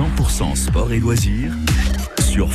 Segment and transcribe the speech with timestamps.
[0.00, 1.52] 100% sport et loisirs
[2.30, 2.48] sur.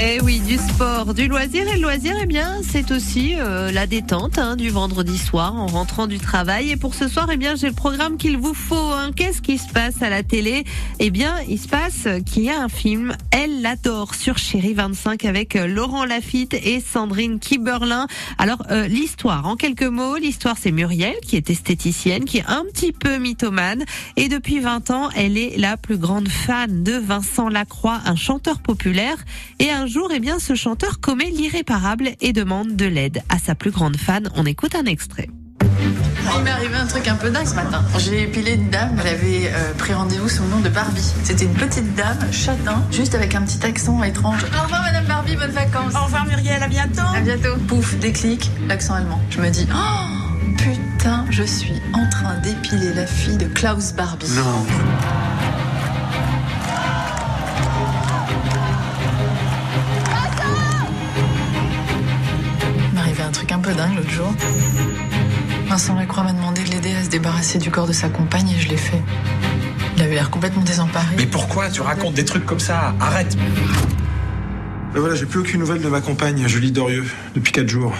[0.00, 3.86] Eh oui, du sport, du loisir et le loisir, eh bien, c'est aussi euh, la
[3.86, 6.70] détente hein, du vendredi soir en rentrant du travail.
[6.70, 8.74] Et pour ce soir, eh bien, j'ai le programme qu'il vous faut.
[8.74, 9.10] Hein.
[9.14, 10.64] Qu'est-ce qui se passe à la télé?
[10.98, 15.24] Eh bien, il se passe qu'il y a un film, Elle l'adore, sur Chérie 25
[15.24, 18.06] avec euh, Laurent Lafitte et Sandrine Kiberlin.
[18.38, 22.64] Alors, euh, l'histoire, en quelques mots, l'histoire, c'est Muriel qui est esthéticienne, qui est un
[22.72, 23.84] petit peu mythomane.
[24.16, 28.58] Et depuis 20 ans, elle est la plus grande fan de Vincent Lacroix, un chanteur
[28.72, 29.18] populaire.
[29.58, 33.54] Et un jour, eh bien, ce chanteur commet l'irréparable et demande de l'aide à sa
[33.54, 34.30] plus grande fan.
[34.34, 35.28] On écoute un extrait.
[35.60, 37.84] Il m'est arrivé un truc un peu dingue ce matin.
[37.98, 41.12] J'ai épilé une dame, elle avait euh, pris rendez-vous sous le nom de Barbie.
[41.22, 44.42] C'était une petite dame, châtain, juste avec un petit accent étrange.
[44.58, 45.92] Au revoir Madame Barbie, bonnes vacances.
[45.94, 47.14] Au revoir Muriel, à bientôt.
[47.14, 47.56] À bientôt.
[47.68, 49.20] Pouf, déclic, l'accent allemand.
[49.28, 54.30] Je me dis, oh putain, je suis en train d'épiler la fille de Klaus Barbie.
[54.34, 55.31] Non.
[63.72, 64.34] Peu dingue l'autre jour.
[65.68, 68.60] Vincent Lacroix m'a demandé de l'aider à se débarrasser du corps de sa compagne et
[68.60, 69.02] je l'ai fait.
[69.96, 71.14] Il avait l'air complètement désemparé.
[71.16, 73.36] Mais pourquoi tu racontes des trucs comme ça Arrête
[74.94, 77.94] Mais voilà, j'ai plus aucune nouvelle de ma compagne, Julie Dorieux, depuis 4 jours.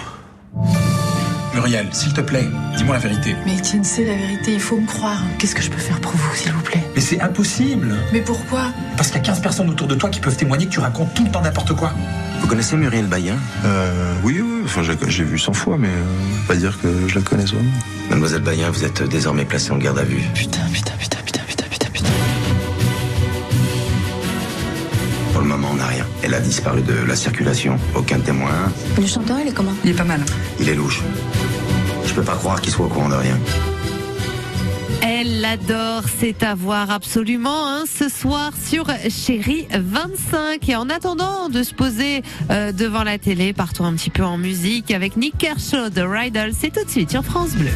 [1.53, 3.35] Muriel, s'il te plaît, dis-moi la vérité.
[3.45, 5.21] Mais Étienne, c'est la vérité, il faut me croire.
[5.37, 6.83] Qu'est-ce que je peux faire pour vous, s'il vous plaît?
[6.95, 8.71] Mais c'est impossible Mais pourquoi?
[8.97, 11.13] Parce qu'il y a 15 personnes autour de toi qui peuvent témoigner que tu racontes
[11.13, 11.93] tout le temps n'importe quoi.
[12.41, 13.37] Vous connaissez Muriel Bayen?
[13.65, 17.21] Euh, oui, oui, enfin, j'ai vu 100 fois, mais euh, pas dire que je la
[17.21, 17.69] connais vraiment.
[18.09, 20.21] Mademoiselle Bayen, vous êtes désormais placée en garde à vue.
[20.33, 21.19] Putain, putain, putain,
[25.93, 26.05] rien.
[26.23, 27.77] Elle a disparu de la circulation.
[27.95, 28.71] Aucun témoin.
[28.97, 29.73] Le chanteur, il est comment?
[29.83, 30.21] Il est pas mal.
[30.59, 31.01] Il est louche.
[32.05, 33.37] Je peux pas croire qu'il soit au courant de rien.
[35.01, 40.69] Elle l'adore, c'est à voir absolument hein, ce soir sur Chérie 25.
[40.69, 44.37] Et en attendant de se poser euh, devant la télé, partons un petit peu en
[44.37, 46.53] musique avec Nick Kershaw de Rydell.
[46.57, 47.71] C'est tout de suite sur France Bleu.